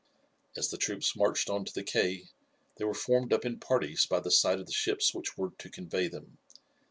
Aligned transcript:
As 0.57 0.71
the 0.71 0.79
troops 0.79 1.15
marched 1.15 1.47
on 1.47 1.63
to 1.63 1.71
the 1.75 1.83
quay 1.83 2.27
they 2.77 2.85
were 2.85 2.95
formed 2.95 3.31
up 3.31 3.45
in 3.45 3.59
parties 3.59 4.07
by 4.07 4.19
the 4.19 4.31
side 4.31 4.59
of 4.59 4.65
the 4.65 4.71
ships 4.71 5.13
which 5.13 5.37
were 5.37 5.51
to 5.59 5.69
convey 5.69 6.07
them. 6.07 6.39